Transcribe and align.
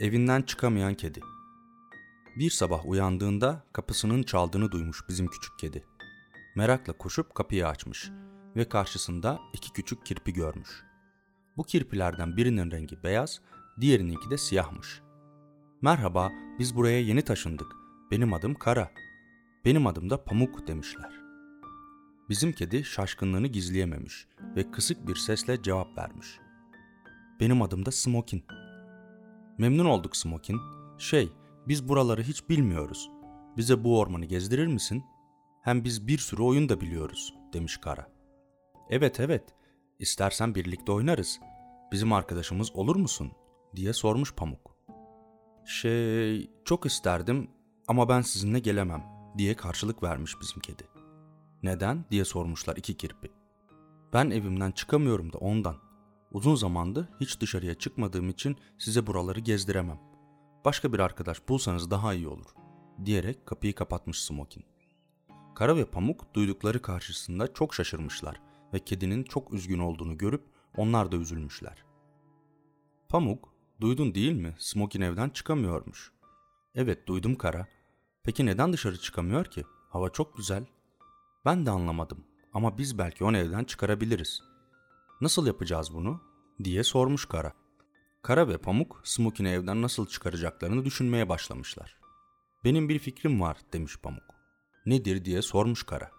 Evinden 0.00 0.42
çıkamayan 0.42 0.94
kedi. 0.94 1.20
Bir 2.36 2.50
sabah 2.50 2.86
uyandığında 2.86 3.64
kapısının 3.72 4.22
çaldığını 4.22 4.72
duymuş 4.72 5.08
bizim 5.08 5.26
küçük 5.26 5.58
kedi. 5.58 5.84
Merakla 6.56 6.92
koşup 6.92 7.34
kapıyı 7.34 7.68
açmış 7.68 8.10
ve 8.56 8.68
karşısında 8.68 9.40
iki 9.52 9.72
küçük 9.72 10.06
kirpi 10.06 10.32
görmüş. 10.32 10.68
Bu 11.56 11.62
kirpilerden 11.62 12.36
birinin 12.36 12.70
rengi 12.70 13.02
beyaz, 13.02 13.40
diğerininki 13.80 14.30
de 14.30 14.38
siyahmış. 14.38 15.00
Merhaba, 15.82 16.32
biz 16.58 16.76
buraya 16.76 17.00
yeni 17.00 17.22
taşındık. 17.22 17.72
Benim 18.10 18.32
adım 18.32 18.54
Kara. 18.54 18.90
Benim 19.64 19.86
adım 19.86 20.10
da 20.10 20.24
Pamuk 20.24 20.66
demişler. 20.66 21.12
Bizim 22.28 22.52
kedi 22.52 22.84
şaşkınlığını 22.84 23.46
gizleyememiş 23.46 24.26
ve 24.56 24.70
kısık 24.70 25.08
bir 25.08 25.16
sesle 25.16 25.62
cevap 25.62 25.98
vermiş. 25.98 26.38
Benim 27.40 27.62
adım 27.62 27.86
da 27.86 27.92
Smokin. 27.92 28.44
Memnun 29.58 29.84
olduk 29.84 30.16
Smokin. 30.16 30.60
Şey, 30.98 31.32
biz 31.68 31.88
buraları 31.88 32.22
hiç 32.22 32.48
bilmiyoruz. 32.48 33.10
Bize 33.56 33.84
bu 33.84 33.98
ormanı 33.98 34.24
gezdirir 34.24 34.66
misin? 34.66 35.04
Hem 35.62 35.84
biz 35.84 36.06
bir 36.06 36.18
sürü 36.18 36.42
oyun 36.42 36.68
da 36.68 36.80
biliyoruz, 36.80 37.34
demiş 37.52 37.76
Kara. 37.76 38.06
Evet 38.90 39.20
evet, 39.20 39.44
istersen 39.98 40.54
birlikte 40.54 40.92
oynarız. 40.92 41.40
Bizim 41.92 42.12
arkadaşımız 42.12 42.76
olur 42.76 42.96
musun? 42.96 43.32
diye 43.76 43.92
sormuş 43.92 44.34
Pamuk. 44.34 44.76
Şey, 45.64 46.50
çok 46.64 46.86
isterdim 46.86 47.50
ama 47.88 48.08
ben 48.08 48.20
sizinle 48.20 48.58
gelemem 48.58 49.04
diye 49.38 49.54
karşılık 49.54 50.02
vermiş 50.02 50.32
bizim 50.40 50.60
kedi. 50.62 50.82
Neden 51.62 52.04
diye 52.10 52.24
sormuşlar 52.24 52.76
iki 52.76 52.96
kirpi. 52.96 53.32
Ben 54.12 54.30
evimden 54.30 54.70
çıkamıyorum 54.70 55.32
da 55.32 55.38
ondan. 55.38 55.76
Uzun 56.34 56.54
zamandır 56.54 57.08
hiç 57.20 57.40
dışarıya 57.40 57.74
çıkmadığım 57.74 58.28
için 58.28 58.56
size 58.78 59.06
buraları 59.06 59.40
gezdiremem. 59.40 60.00
Başka 60.64 60.92
bir 60.92 60.98
arkadaş 60.98 61.48
bulsanız 61.48 61.90
daha 61.90 62.14
iyi 62.14 62.28
olur 62.28 62.46
diyerek 63.04 63.46
kapıyı 63.46 63.74
kapatmış 63.74 64.22
Smokin. 64.22 64.64
Kara 65.54 65.76
ve 65.76 65.84
Pamuk 65.84 66.34
duydukları 66.34 66.82
karşısında 66.82 67.52
çok 67.52 67.74
şaşırmışlar 67.74 68.40
ve 68.72 68.78
kedinin 68.78 69.22
çok 69.22 69.54
üzgün 69.54 69.78
olduğunu 69.78 70.18
görüp 70.18 70.44
onlar 70.76 71.12
da 71.12 71.16
üzülmüşler. 71.16 71.84
Pamuk, 73.08 73.54
duydun 73.80 74.14
değil 74.14 74.32
mi? 74.32 74.54
Smokin 74.58 75.00
evden 75.00 75.28
çıkamıyormuş. 75.28 76.12
Evet 76.74 77.06
duydum 77.06 77.34
Kara. 77.34 77.66
Peki 78.22 78.46
neden 78.46 78.72
dışarı 78.72 78.98
çıkamıyor 78.98 79.44
ki? 79.44 79.64
Hava 79.88 80.10
çok 80.10 80.36
güzel. 80.36 80.66
Ben 81.44 81.66
de 81.66 81.70
anlamadım 81.70 82.24
ama 82.52 82.78
biz 82.78 82.98
belki 82.98 83.24
onu 83.24 83.36
evden 83.36 83.64
çıkarabiliriz. 83.64 84.53
Nasıl 85.20 85.46
yapacağız 85.46 85.94
bunu? 85.94 86.20
diye 86.64 86.84
sormuş 86.84 87.26
Kara. 87.26 87.52
Kara 88.22 88.48
ve 88.48 88.58
Pamuk 88.58 89.00
Smokin'i 89.04 89.48
evden 89.48 89.82
nasıl 89.82 90.06
çıkaracaklarını 90.06 90.84
düşünmeye 90.84 91.28
başlamışlar. 91.28 91.98
Benim 92.64 92.88
bir 92.88 92.98
fikrim 92.98 93.40
var 93.40 93.56
demiş 93.72 93.96
Pamuk. 94.02 94.34
Nedir 94.86 95.24
diye 95.24 95.42
sormuş 95.42 95.82
Kara. 95.82 96.10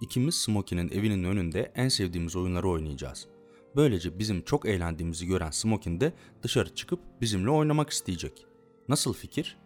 İkimiz 0.00 0.34
Smokin'in 0.34 0.88
evinin 0.88 1.24
önünde 1.24 1.72
en 1.74 1.88
sevdiğimiz 1.88 2.36
oyunları 2.36 2.68
oynayacağız. 2.68 3.28
Böylece 3.76 4.18
bizim 4.18 4.44
çok 4.44 4.66
eğlendiğimizi 4.66 5.26
gören 5.26 5.50
Smokin 5.50 6.00
de 6.00 6.12
dışarı 6.42 6.74
çıkıp 6.74 7.00
bizimle 7.20 7.50
oynamak 7.50 7.90
isteyecek. 7.90 8.46
Nasıl 8.88 9.12
fikir? 9.12 9.58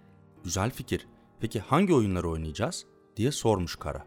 Güzel 0.45 0.71
fikir. 0.71 1.07
Peki 1.41 1.61
hangi 1.61 1.95
oyunları 1.95 2.31
oynayacağız? 2.31 2.87
diye 3.17 3.33
sormuş 3.33 3.77
Kara. 3.77 4.07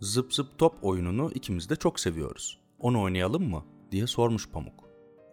Zıp 0.00 0.34
zıp 0.34 0.58
top 0.58 0.84
oyununu 0.84 1.30
ikimiz 1.34 1.70
de 1.70 1.76
çok 1.76 2.00
seviyoruz. 2.00 2.60
Onu 2.80 3.02
oynayalım 3.02 3.50
mı? 3.50 3.64
diye 3.90 4.06
sormuş 4.06 4.48
Pamuk. 4.50 4.84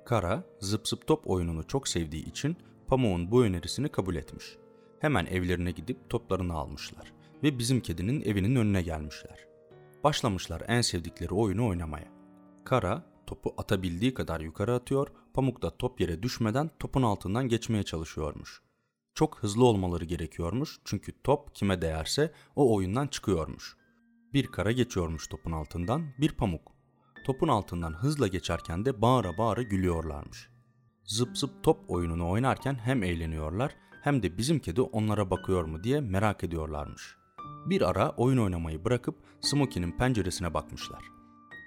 Kara, 0.06 0.44
zıp 0.60 0.88
zıp 0.88 1.08
top 1.08 1.30
oyununu 1.30 1.68
çok 1.68 1.88
sevdiği 1.88 2.26
için 2.26 2.58
Pamuk'un 2.88 3.32
bu 3.32 3.44
önerisini 3.44 3.90
kabul 3.90 4.16
etmiş. 4.16 4.58
Hemen 5.00 5.26
evlerine 5.26 5.72
gidip 5.72 6.10
toplarını 6.10 6.54
almışlar 6.54 7.14
ve 7.44 7.60
bizim 7.60 7.82
kedinin 7.82 8.22
evinin 8.22 8.56
önüne 8.56 8.82
gelmişler. 8.82 9.48
Başlamışlar 10.04 10.64
en 10.68 10.82
sevdikleri 10.82 11.34
oyunu 11.34 11.68
oynamaya. 11.68 12.08
Kara 12.66 13.04
topu 13.28 13.54
atabildiği 13.58 14.14
kadar 14.14 14.40
yukarı 14.40 14.74
atıyor, 14.74 15.08
Pamuk 15.34 15.62
da 15.62 15.78
top 15.78 16.02
yere 16.02 16.24
düşmeden 16.24 16.70
topun 16.80 17.04
altından 17.04 17.48
geçmeye 17.48 17.84
çalışıyormuş. 17.84 18.62
Çok 19.14 19.38
hızlı 19.38 19.66
olmaları 19.66 20.06
gerekiyormuş 20.06 20.80
çünkü 20.86 21.14
top 21.24 21.56
kime 21.56 21.82
değerse 21.82 22.32
o 22.56 22.76
oyundan 22.76 23.08
çıkıyormuş. 23.08 23.78
Bir 24.34 24.48
kara 24.48 24.72
geçiyormuş 24.72 25.28
topun 25.28 25.52
altından, 25.52 26.04
bir 26.20 26.32
pamuk. 26.32 26.77
Topun 27.28 27.48
altından 27.48 27.94
hızla 27.94 28.28
geçerken 28.28 28.86
de 28.86 29.02
bağıra 29.02 29.38
bağıra 29.38 29.62
gülüyorlarmış. 29.62 30.50
Zıp 31.06 31.38
zıp 31.38 31.64
top 31.64 31.80
oyununu 31.88 32.30
oynarken 32.30 32.76
hem 32.76 33.04
eğleniyorlar 33.04 33.76
hem 34.04 34.24
de 34.24 34.38
bizim 34.38 34.60
kedi 34.60 34.82
onlara 34.82 35.30
bakıyor 35.30 35.66
mu 35.66 35.84
diye 35.84 36.02
merak 36.02 36.44
ediyorlarmış. 36.44 37.16
Bir 37.66 37.82
ara 37.90 38.10
oyun 38.10 38.38
oynamayı 38.38 38.86
bırakıp 38.86 39.16
Smokey'nin 39.42 39.98
penceresine 39.98 40.54
bakmışlar. 40.54 41.04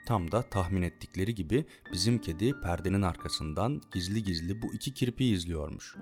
Tam 0.08 0.32
da 0.32 0.42
tahmin 0.42 0.82
ettikleri 0.82 1.34
gibi 1.34 1.66
bizim 1.92 2.18
kedi 2.18 2.60
perdenin 2.60 3.02
arkasından 3.02 3.80
gizli 3.94 4.22
gizli 4.22 4.62
bu 4.62 4.74
iki 4.74 4.94
kirpiyi 4.94 5.34
izliyormuş. 5.34 5.96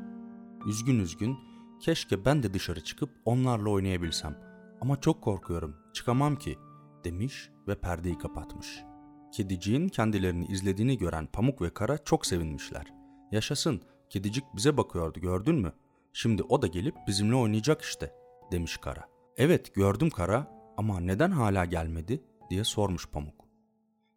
Üzgün 0.67 0.99
üzgün, 0.99 1.39
keşke 1.81 2.25
ben 2.25 2.43
de 2.43 2.55
dışarı 2.55 2.85
çıkıp 2.85 3.11
onlarla 3.25 3.71
oynayabilsem 3.71 4.39
ama 4.81 5.01
çok 5.01 5.23
korkuyorum, 5.23 5.77
çıkamam 5.95 6.37
ki 6.37 6.59
demiş 7.05 7.51
ve 7.69 7.81
perdeyi 7.81 8.19
kapatmış. 8.19 8.88
Kediciğin 9.33 9.89
kendilerini 9.89 10.47
izlediğini 10.47 10.99
gören 10.99 11.27
Pamuk 11.27 11.62
ve 11.62 11.75
Kara 11.75 11.99
çok 11.99 12.27
sevinmişler. 12.27 12.87
Yaşasın, 13.33 13.83
kedicik 14.11 14.44
bize 14.56 14.77
bakıyordu 14.77 15.21
gördün 15.21 15.55
mü? 15.55 15.72
Şimdi 16.12 16.43
o 16.43 16.62
da 16.62 16.66
gelip 16.66 16.94
bizimle 17.06 17.34
oynayacak 17.34 17.83
işte, 17.83 18.15
demiş 18.53 18.77
Kara. 18.77 19.05
Evet 19.37 19.75
gördüm 19.75 20.11
Kara 20.11 20.59
ama 20.77 21.00
neden 21.00 21.31
hala 21.31 21.65
gelmedi 21.65 22.22
diye 22.50 22.65
sormuş 22.65 23.09
Pamuk. 23.09 23.44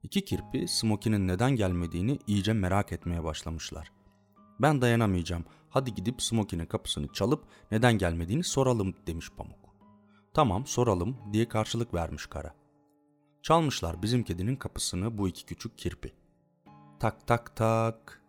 İki 0.04 0.26
kirpi 0.26 0.68
Smoky'nin 0.68 1.28
neden 1.28 1.52
gelmediğini 1.52 2.20
iyice 2.28 2.54
merak 2.54 2.92
etmeye 2.92 3.24
başlamışlar. 3.24 3.92
Ben 4.62 4.82
dayanamayacağım, 4.82 5.46
hadi 5.70 5.94
gidip 5.94 6.22
Smoky'nin 6.22 6.66
kapısını 6.66 7.08
çalıp 7.14 7.44
neden 7.72 7.98
gelmediğini 7.98 8.44
soralım 8.44 8.94
demiş 9.08 9.30
Pamuk. 9.38 9.76
Tamam 10.34 10.66
soralım 10.66 11.18
diye 11.34 11.48
karşılık 11.48 11.94
vermiş 11.94 12.26
Kara. 12.26 12.61
Çalmışlar 13.42 14.02
bizim 14.02 14.24
kedinin 14.24 14.56
kapısını 14.56 15.18
bu 15.18 15.28
iki 15.28 15.46
küçük 15.46 15.78
kirpi. 15.78 16.14
Tak 17.00 17.28
tak 17.28 17.56
tak. 17.56 18.22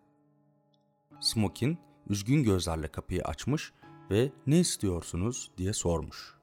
Smokin 1.20 1.78
üzgün 2.08 2.42
gözlerle 2.42 2.88
kapıyı 2.88 3.22
açmış 3.22 3.72
ve 4.10 4.32
ne 4.46 4.60
istiyorsunuz 4.60 5.50
diye 5.58 5.72
sormuş. 5.72 6.34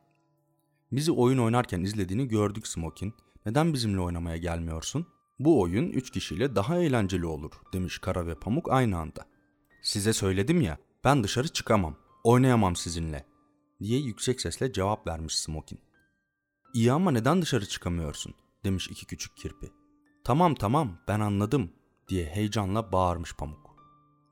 Bizi 0.91 1.11
oyun 1.11 1.37
oynarken 1.37 1.81
izlediğini 1.81 2.27
gördük 2.27 2.67
Smokin. 2.67 3.13
Neden 3.45 3.73
bizimle 3.73 3.99
oynamaya 3.99 4.37
gelmiyorsun? 4.37 5.07
Bu 5.39 5.61
oyun 5.61 5.89
üç 5.89 6.11
kişiyle 6.11 6.55
daha 6.55 6.77
eğlenceli 6.77 7.25
olur 7.25 7.51
demiş 7.73 7.99
Kara 7.99 8.27
ve 8.27 8.35
Pamuk 8.35 8.71
aynı 8.71 8.97
anda. 8.97 9.25
Size 9.81 10.13
söyledim 10.13 10.61
ya 10.61 10.77
ben 11.03 11.23
dışarı 11.23 11.47
çıkamam. 11.47 11.95
Oynayamam 12.23 12.75
sizinle 12.75 13.25
diye 13.79 13.99
yüksek 13.99 14.41
sesle 14.41 14.73
cevap 14.73 15.07
vermiş 15.07 15.37
Smokin. 15.37 15.79
İyi 16.73 16.91
ama 16.91 17.11
neden 17.11 17.41
dışarı 17.41 17.65
çıkamıyorsun 17.65 18.35
demiş 18.63 18.87
iki 18.87 19.05
küçük 19.05 19.37
kirpi. 19.37 19.71
Tamam 20.23 20.55
tamam 20.55 20.97
ben 21.07 21.19
anladım 21.19 21.71
diye 22.07 22.25
heyecanla 22.25 22.91
bağırmış 22.91 23.35
Pamuk. 23.35 23.75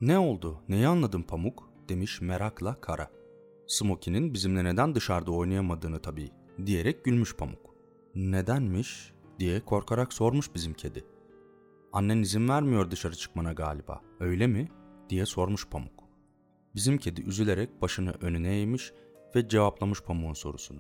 Ne 0.02 0.20
oldu 0.20 0.62
neyi 0.70 0.88
anladın 0.88 1.22
Pamuk 1.22 1.70
demiş 1.90 2.22
merakla 2.22 2.82
Kara. 2.82 3.12
Smokin'in 3.68 4.34
bizimle 4.34 4.64
neden 4.64 4.96
dışarıda 4.96 5.32
oynayamadığını 5.32 6.02
tabii 6.02 6.32
diyerek 6.66 7.06
gülmüş 7.06 7.36
Pamuk. 7.36 7.76
Nedenmiş 8.16 9.14
diye 9.40 9.66
korkarak 9.66 10.14
sormuş 10.14 10.56
bizim 10.56 10.74
kedi. 10.74 11.06
Annen 11.94 12.18
izin 12.18 12.50
vermiyor 12.50 12.92
dışarı 12.92 13.16
çıkmana 13.16 13.54
galiba 13.54 14.02
öyle 14.20 14.48
mi 14.48 14.68
diye 15.10 15.26
sormuş 15.26 15.68
Pamuk. 15.68 16.04
Bizim 16.76 16.98
kedi 16.98 17.22
üzülerek 17.22 17.82
başını 17.82 18.12
önüne 18.12 18.60
eğmiş 18.60 18.94
ve 19.36 19.48
cevaplamış 19.50 20.02
Pamuk'un 20.02 20.34
sorusunu. 20.34 20.80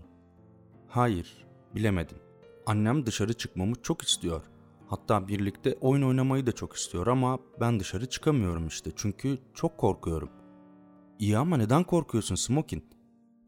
Hayır, 0.87 1.45
bilemedim. 1.75 2.26
Annem 2.67 3.05
dışarı 3.05 3.33
çıkmamı 3.33 3.75
çok 3.83 4.01
istiyor. 4.01 4.41
Hatta 4.87 5.27
birlikte 5.27 5.77
oyun 5.81 6.01
oynamayı 6.01 6.45
da 6.45 6.51
çok 6.51 6.75
istiyor 6.75 7.07
ama 7.07 7.39
ben 7.59 7.79
dışarı 7.79 8.09
çıkamıyorum 8.09 8.67
işte 8.67 8.91
çünkü 8.95 9.37
çok 9.53 9.77
korkuyorum. 9.77 10.29
İyi 11.19 11.37
ama 11.37 11.57
neden 11.57 11.83
korkuyorsun 11.83 12.35
Smokin? 12.35 12.89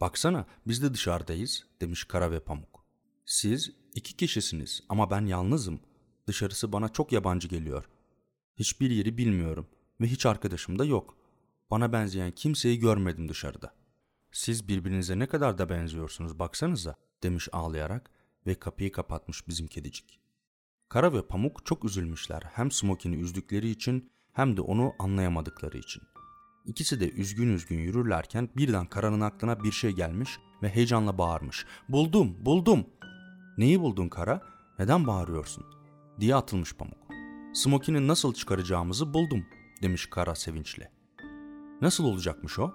Baksana 0.02 0.46
biz 0.68 0.84
de 0.84 0.94
dışarıdayız 0.94 1.66
demiş 1.82 2.04
Kara 2.04 2.32
ve 2.32 2.40
Pamuk. 2.40 2.86
Siz 3.26 3.72
iki 3.96 4.18
kişisiniz 4.18 4.84
ama 4.90 5.12
ben 5.12 5.26
yalnızım. 5.26 5.80
Dışarısı 6.28 6.72
bana 6.72 6.90
çok 6.90 7.12
yabancı 7.12 7.48
geliyor. 7.48 7.90
Hiçbir 8.56 8.92
yeri 8.92 9.18
bilmiyorum 9.18 9.68
ve 10.02 10.08
hiç 10.08 10.26
arkadaşım 10.26 10.80
da 10.80 10.86
yok. 10.86 11.18
Bana 11.72 11.94
benzeyen 11.94 12.32
kimseyi 12.32 12.80
görmedim 12.80 13.30
dışarıda. 13.30 13.74
Siz 14.32 14.68
birbirinize 14.68 15.20
ne 15.20 15.28
kadar 15.28 15.58
da 15.58 15.70
benziyorsunuz 15.70 16.40
baksanıza 16.40 16.96
demiş 17.24 17.50
ağlayarak 17.52 18.19
ve 18.50 18.56
kapıyı 18.56 18.92
kapatmış 18.92 19.48
bizim 19.48 19.68
kedicik. 19.68 20.20
Kara 20.90 21.14
ve 21.14 21.28
Pamuk 21.28 21.66
çok 21.66 21.86
üzülmüşler 21.86 22.44
hem 22.54 22.72
Smokin'i 22.72 23.16
üzdükleri 23.16 23.70
için 23.70 24.12
hem 24.34 24.58
de 24.58 24.62
onu 24.62 24.94
anlayamadıkları 25.00 25.78
için. 25.78 26.04
İkisi 26.66 27.00
de 27.00 27.12
üzgün 27.12 27.54
üzgün 27.54 27.80
yürürlerken 27.80 28.50
birden 28.58 28.86
Kara'nın 28.86 29.22
aklına 29.22 29.64
bir 29.64 29.72
şey 29.72 29.92
gelmiş 29.92 30.40
ve 30.64 30.70
heyecanla 30.70 31.18
bağırmış. 31.18 31.66
Buldum, 31.90 32.46
buldum. 32.46 32.86
Neyi 33.58 33.82
buldun 33.82 34.10
Kara? 34.10 34.42
Neden 34.80 35.08
bağırıyorsun? 35.08 35.66
diye 36.20 36.36
atılmış 36.36 36.76
Pamuk. 36.76 36.98
Smokey'ni 37.54 38.08
nasıl 38.08 38.34
çıkaracağımızı 38.34 39.14
buldum 39.14 39.46
demiş 39.82 40.06
Kara 40.06 40.36
sevinçle. 40.36 40.92
Nasıl 41.82 42.04
olacakmış 42.04 42.60
o? 42.60 42.74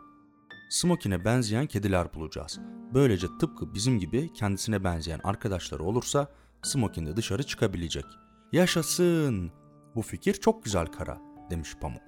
Smokey'ne 0.69 1.25
benzeyen 1.25 1.67
kediler 1.67 2.15
bulacağız. 2.15 2.61
Böylece 2.95 3.27
tıpkı 3.41 3.75
bizim 3.75 3.99
gibi 3.99 4.33
kendisine 4.33 4.85
benzeyen 4.85 5.21
arkadaşları 5.25 5.85
olursa 5.85 6.29
Smokey 6.63 7.07
de 7.07 7.17
dışarı 7.17 7.43
çıkabilecek. 7.43 8.05
Yaşasın! 8.53 9.53
Bu 9.95 10.03
fikir 10.03 10.35
çok 10.35 10.65
güzel 10.65 10.87
Kara 10.87 11.19
demiş 11.51 11.75
Pamuk. 11.81 12.03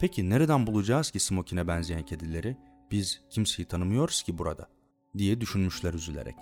Peki 0.00 0.30
nereden 0.30 0.66
bulacağız 0.66 1.10
ki 1.10 1.20
Smokey'ne 1.20 1.68
benzeyen 1.68 2.04
kedileri? 2.04 2.56
Biz 2.90 3.20
kimseyi 3.30 3.66
tanımıyoruz 3.66 4.22
ki 4.22 4.38
burada 4.38 4.68
diye 5.18 5.40
düşünmüşler 5.40 5.94
üzülerek. 5.94 6.36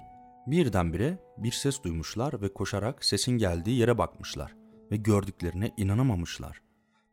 Birdenbire 0.47 1.19
bir 1.39 1.53
ses 1.53 1.83
duymuşlar 1.83 2.43
ve 2.43 2.53
koşarak 2.55 3.05
sesin 3.05 3.33
geldiği 3.33 3.79
yere 3.79 3.99
bakmışlar 3.99 4.55
ve 4.91 4.97
gördüklerine 4.97 5.75
inanamamışlar. 5.77 6.63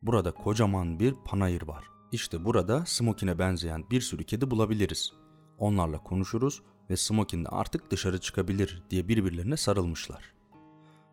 Burada 0.01 0.31
kocaman 0.31 0.99
bir 0.99 1.15
panayır 1.25 1.61
var. 1.61 1.83
İşte 2.11 2.45
burada 2.45 2.85
Smokey'ne 2.85 3.39
benzeyen 3.39 3.83
bir 3.91 4.01
sürü 4.01 4.23
kedi 4.23 4.51
bulabiliriz. 4.51 5.13
Onlarla 5.57 6.03
konuşuruz 6.03 6.61
ve 6.89 6.97
Smokey 6.97 7.45
de 7.45 7.49
artık 7.49 7.91
dışarı 7.91 8.19
çıkabilir 8.19 8.83
diye 8.89 9.07
birbirlerine 9.07 9.57
sarılmışlar. 9.57 10.33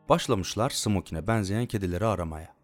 Başlamışlar 0.08 0.70
Smokey'ne 0.70 1.26
benzeyen 1.26 1.66
kedileri 1.66 2.06
aramaya. 2.06 2.54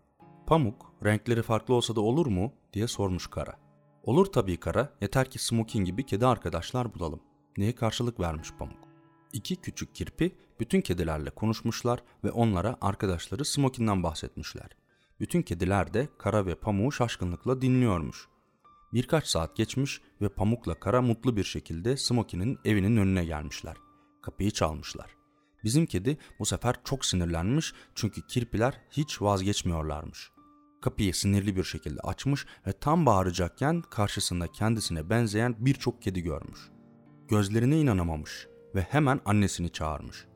Pamuk, 0.46 0.92
renkleri 1.04 1.42
farklı 1.42 1.74
olsa 1.74 1.96
da 1.96 2.00
olur 2.00 2.26
mu 2.26 2.52
diye 2.72 2.86
sormuş 2.88 3.26
Kara. 3.26 3.56
Olur 4.02 4.26
tabii 4.26 4.56
Kara, 4.56 4.92
yeter 5.00 5.30
ki 5.30 5.38
Smokin 5.38 5.84
gibi 5.84 6.06
kedi 6.06 6.26
arkadaşlar 6.26 6.94
bulalım 6.94 7.20
diye 7.56 7.74
karşılık 7.74 8.20
vermiş 8.20 8.52
Pamuk. 8.58 8.88
İki 9.32 9.56
küçük 9.56 9.94
kirpi 9.94 10.36
bütün 10.60 10.80
kedilerle 10.80 11.30
konuşmuşlar 11.30 12.02
ve 12.24 12.30
onlara 12.30 12.76
arkadaşları 12.80 13.44
Smokin'den 13.44 14.02
bahsetmişler. 14.02 14.76
Bütün 15.24 15.42
kediler 15.42 15.94
de 15.94 16.08
Kara 16.18 16.46
ve 16.46 16.54
Pamuk'u 16.54 16.92
şaşkınlıkla 16.92 17.62
dinliyormuş. 17.62 18.28
Birkaç 18.92 19.26
saat 19.26 19.56
geçmiş 19.56 20.00
ve 20.20 20.28
Pamuk'la 20.28 20.80
Kara 20.80 21.02
mutlu 21.02 21.36
bir 21.36 21.44
şekilde 21.44 21.96
Smokin'in 21.96 22.58
evinin 22.64 22.96
önüne 22.96 23.24
gelmişler. 23.24 23.76
Kapıyı 24.22 24.50
çalmışlar. 24.50 25.10
Bizim 25.64 25.86
kedi 25.86 26.18
bu 26.38 26.46
sefer 26.46 26.74
çok 26.84 27.04
sinirlenmiş 27.04 27.72
çünkü 27.94 28.26
kirpiler 28.26 28.80
hiç 28.90 29.22
vazgeçmiyorlarmış. 29.22 30.30
Kapıyı 30.82 31.14
sinirli 31.14 31.56
bir 31.56 31.64
şekilde 31.64 32.00
açmış 32.00 32.46
ve 32.66 32.72
tam 32.72 33.06
bağıracakken 33.06 33.82
karşısında 33.82 34.46
kendisine 34.52 35.10
benzeyen 35.10 35.56
birçok 35.58 36.02
kedi 36.02 36.22
görmüş. 36.22 36.60
Gözlerine 37.28 37.80
inanamamış 37.80 38.48
ve 38.74 38.80
hemen 38.80 39.20
annesini 39.24 39.72
çağırmış. 39.72 40.26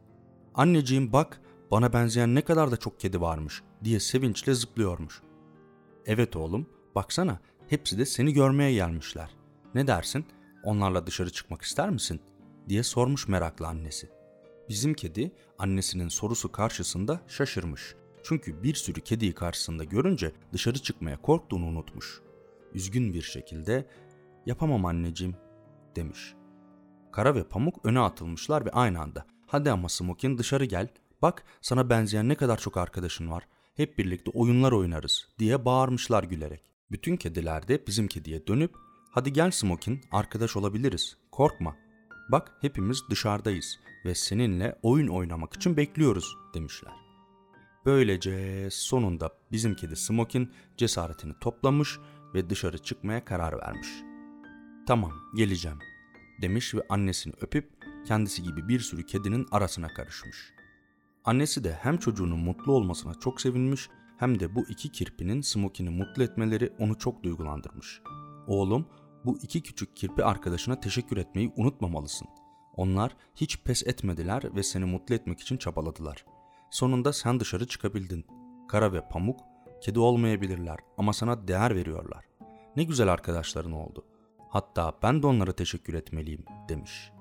Anneciğim 0.55 1.13
bak 1.13 1.41
bana 1.71 1.93
benzeyen 1.93 2.35
ne 2.35 2.43
kadar 2.43 2.71
da 2.71 2.77
çok 2.77 3.01
kedi 3.01 3.21
varmış 3.21 3.63
diye 3.85 4.01
sevinçle 4.01 4.55
zıplıyormuş. 4.55 5.23
Evet 6.07 6.37
oğlum 6.37 6.67
baksana 6.95 7.41
hepsi 7.69 7.99
de 7.99 8.07
seni 8.07 8.33
görmeye 8.33 8.73
gelmişler. 8.73 9.37
Ne 9.75 9.87
dersin 9.87 10.25
onlarla 10.65 11.07
dışarı 11.07 11.31
çıkmak 11.31 11.63
ister 11.63 11.91
misin 11.91 12.21
diye 12.69 12.83
sormuş 12.83 13.29
merakla 13.29 13.69
annesi. 13.69 14.11
Bizim 14.69 14.95
kedi 14.95 15.33
annesinin 15.59 16.09
sorusu 16.09 16.53
karşısında 16.53 17.21
şaşırmış. 17.27 17.95
Çünkü 18.23 18.63
bir 18.63 18.75
sürü 18.75 19.01
kediyi 19.01 19.33
karşısında 19.35 19.85
görünce 19.85 20.33
dışarı 20.53 20.79
çıkmaya 20.79 21.23
korktuğunu 21.23 21.67
unutmuş. 21.67 22.21
Üzgün 22.75 23.13
bir 23.13 23.23
şekilde 23.23 23.87
"Yapamam 24.47 24.85
anneciğim." 24.85 25.37
demiş. 25.97 26.35
Kara 27.13 27.35
ve 27.35 27.45
Pamuk 27.45 27.85
öne 27.85 28.01
atılmışlar 28.01 28.67
ve 28.67 28.71
aynı 28.71 29.01
anda 29.01 29.27
"Hadi 29.47 29.71
ama 29.71 29.89
Smokin 29.89 30.39
dışarı 30.39 30.65
gel. 30.65 30.89
Bak 31.23 31.45
sana 31.61 31.91
benzeyen 31.91 32.29
ne 32.29 32.35
kadar 32.35 32.59
çok 32.59 32.77
arkadaşın 32.77 33.31
var. 33.31 33.47
Hep 33.75 33.99
birlikte 33.99 34.31
oyunlar 34.31 34.73
oynarız." 34.73 35.29
diye 35.39 35.65
bağırmışlar 35.65 36.25
gülerek. 36.25 36.63
Bütün 36.91 37.17
kediler 37.17 37.69
de 37.69 37.87
bizim 37.87 38.09
kediye 38.09 38.47
dönüp 38.47 38.75
"Hadi 39.11 39.33
gel 39.33 39.51
Smokin, 39.51 40.01
arkadaş 40.13 40.57
olabiliriz. 40.57 41.17
Korkma. 41.33 41.77
Bak 42.29 42.53
hepimiz 42.61 43.03
dışarıdayız 43.11 43.79
ve 44.05 44.15
seninle 44.15 44.79
oyun 44.83 45.09
oynamak 45.09 45.57
için 45.57 45.77
bekliyoruz." 45.77 46.37
demişler. 46.55 46.93
Böylece 47.87 48.69
sonunda 48.71 49.31
bizim 49.53 49.75
kedi 49.75 49.97
Smokin 49.97 50.53
cesaretini 50.77 51.33
toplamış 51.41 51.99
ve 52.35 52.51
dışarı 52.51 52.79
çıkmaya 52.79 53.25
karar 53.25 53.59
vermiş. 53.59 53.89
Tamam 54.87 55.13
geleceğim 55.37 55.79
demiş 56.43 56.75
ve 56.75 56.83
annesini 56.89 57.35
öpüp 57.41 57.71
kendisi 58.07 58.43
gibi 58.43 58.69
bir 58.69 58.81
sürü 58.81 59.07
kedinin 59.07 59.47
arasına 59.51 59.89
karışmış. 59.89 60.58
Annesi 61.29 61.65
de 61.65 61.73
hem 61.73 61.99
çocuğunun 61.99 62.39
mutlu 62.39 62.73
olmasına 62.73 63.15
çok 63.15 63.41
sevinmiş 63.41 63.89
hem 64.17 64.41
de 64.41 64.55
bu 64.55 64.65
iki 64.69 64.93
kirpinin 64.93 65.41
Smokin'i 65.41 65.91
mutlu 65.91 66.23
etmeleri 66.23 66.73
onu 66.79 66.99
çok 66.99 67.23
duygulandırmış. 67.23 68.03
Oğlum 68.47 68.87
bu 69.25 69.39
iki 69.43 69.63
küçük 69.63 69.97
kirpi 69.97 70.25
arkadaşına 70.25 70.81
teşekkür 70.81 71.17
etmeyi 71.17 71.53
unutmamalısın. 71.57 72.29
Onlar 72.77 73.17
hiç 73.35 73.63
pes 73.63 73.87
etmediler 73.87 74.57
ve 74.57 74.63
seni 74.63 74.85
mutlu 74.85 75.15
etmek 75.15 75.41
için 75.41 75.57
çabaladılar. 75.57 76.25
Sonunda 76.71 77.13
sen 77.13 77.41
dışarı 77.41 77.67
çıkabildin. 77.67 78.27
Kara 78.69 78.93
ve 78.93 79.09
Pamuk 79.09 79.41
kedi 79.81 79.99
olmayabilirler 79.99 80.79
ama 80.99 81.13
sana 81.13 81.49
değer 81.49 81.75
veriyorlar. 81.75 82.25
Ne 82.77 82.85
güzel 82.85 83.13
arkadaşların 83.13 83.73
oldu. 83.73 84.05
Hatta 84.49 84.99
ben 85.03 85.23
de 85.23 85.27
onlara 85.27 85.53
teşekkür 85.53 85.95
etmeliyim 85.95 86.45
demiş. 86.69 87.13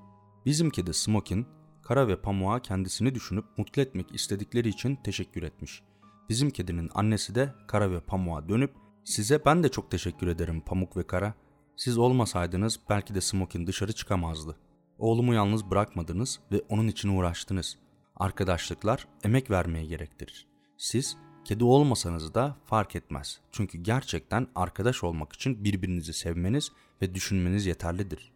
Bizim 0.45 0.69
kedi 0.69 0.93
Smokin, 0.93 1.47
Kara 1.87 2.07
ve 2.07 2.21
Pamuk'a 2.21 2.61
kendisini 2.61 3.15
düşünüp 3.15 3.45
mutlu 3.57 3.81
etmek 3.81 4.15
istedikleri 4.15 4.69
için 4.69 4.95
teşekkür 4.95 5.43
etmiş. 5.43 5.81
Bizim 6.29 6.49
kedinin 6.49 6.89
annesi 6.93 7.35
de 7.35 7.53
Kara 7.67 7.91
ve 7.91 7.99
Pamuk'a 7.99 8.49
dönüp 8.49 8.71
size 9.03 9.45
ben 9.45 9.63
de 9.63 9.69
çok 9.69 9.91
teşekkür 9.91 10.27
ederim 10.27 10.61
Pamuk 10.61 10.97
ve 10.97 11.07
Kara. 11.07 11.33
Siz 11.75 11.97
olmasaydınız 11.97 12.79
belki 12.89 13.15
de 13.15 13.21
Smokin 13.21 13.67
dışarı 13.67 13.93
çıkamazdı. 13.93 14.57
Oğlumu 14.97 15.33
yalnız 15.33 15.69
bırakmadınız 15.69 16.39
ve 16.51 16.61
onun 16.69 16.87
için 16.87 17.17
uğraştınız. 17.17 17.77
Arkadaşlıklar 18.15 19.07
emek 19.23 19.51
vermeye 19.51 19.85
gerektirir. 19.85 20.47
Siz 20.77 21.17
kedi 21.45 21.63
olmasanız 21.63 22.33
da 22.33 22.57
fark 22.65 22.95
etmez. 22.95 23.39
Çünkü 23.51 23.77
gerçekten 23.77 24.47
arkadaş 24.55 25.03
olmak 25.03 25.33
için 25.33 25.63
birbirinizi 25.63 26.13
sevmeniz 26.13 26.71
ve 27.01 27.15
düşünmeniz 27.15 27.65
yeterlidir." 27.65 28.31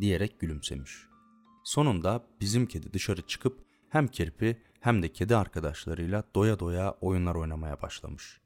diyerek 0.00 0.40
gülümsemiş. 0.40 1.13
Sonunda 1.64 2.24
bizim 2.40 2.66
kedi 2.66 2.92
dışarı 2.92 3.22
çıkıp 3.22 3.64
hem 3.88 4.08
kirpi 4.08 4.62
hem 4.80 5.02
de 5.02 5.12
kedi 5.12 5.36
arkadaşlarıyla 5.36 6.24
doya 6.34 6.58
doya 6.58 6.94
oyunlar 7.00 7.34
oynamaya 7.34 7.82
başlamış. 7.82 8.40